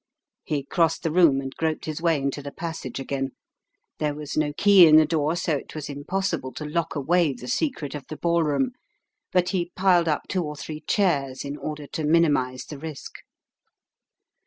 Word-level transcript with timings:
He 0.43 0.63
crossed 0.63 1.03
the 1.03 1.11
room, 1.11 1.39
and 1.41 1.55
groped 1.55 1.85
his 1.85 2.01
way 2.01 2.17
into 2.19 2.41
the 2.41 2.51
passage 2.51 2.99
again. 2.99 3.33
There 3.99 4.15
was 4.15 4.35
no 4.35 4.51
key 4.51 4.87
in 4.87 4.95
the 4.95 5.05
door, 5.05 5.35
so 5.35 5.55
it 5.57 5.75
was 5.75 5.89
impossible 5.89 6.51
to 6.53 6.65
lock 6.65 6.95
away 6.95 7.33
the 7.33 7.47
secret 7.47 7.93
of 7.93 8.07
the 8.07 8.17
ball 8.17 8.43
The 8.43 8.49
Home 8.49 8.49
Coming 8.49 8.73
25 8.73 8.73
room, 8.73 9.31
but 9.33 9.49
he 9.49 9.71
piled 9.75 10.07
up 10.07 10.23
two 10.27 10.43
or 10.43 10.55
three 10.55 10.79
chairs 10.81 11.45
in 11.45 11.55
order 11.55 11.85
to 11.85 12.03
minimize 12.03 12.65
the 12.65 12.79
risk. 12.79 13.17